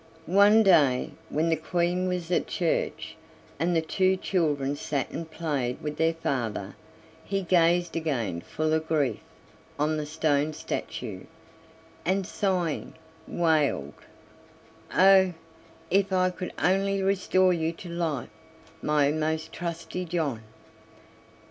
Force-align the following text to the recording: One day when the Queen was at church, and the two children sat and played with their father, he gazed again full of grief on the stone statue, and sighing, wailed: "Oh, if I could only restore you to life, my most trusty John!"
One 0.25 0.63
day 0.63 1.11
when 1.29 1.49
the 1.49 1.55
Queen 1.55 2.07
was 2.07 2.31
at 2.31 2.47
church, 2.47 3.15
and 3.59 3.75
the 3.75 3.83
two 3.83 4.17
children 4.17 4.75
sat 4.75 5.11
and 5.11 5.29
played 5.29 5.79
with 5.79 5.97
their 5.97 6.15
father, 6.15 6.75
he 7.23 7.43
gazed 7.43 7.95
again 7.95 8.41
full 8.41 8.73
of 8.73 8.87
grief 8.87 9.19
on 9.77 9.97
the 9.97 10.07
stone 10.07 10.53
statue, 10.53 11.25
and 12.03 12.25
sighing, 12.25 12.95
wailed: 13.27 13.93
"Oh, 14.91 15.33
if 15.91 16.11
I 16.11 16.31
could 16.31 16.51
only 16.57 17.03
restore 17.03 17.53
you 17.53 17.71
to 17.73 17.89
life, 17.89 18.29
my 18.81 19.11
most 19.11 19.53
trusty 19.53 20.03
John!" 20.03 20.41